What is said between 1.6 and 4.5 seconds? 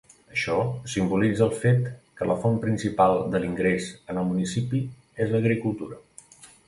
fet que la font principal de l'ingrés en el